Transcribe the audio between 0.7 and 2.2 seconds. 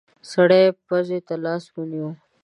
پزې ته لاس ونيو.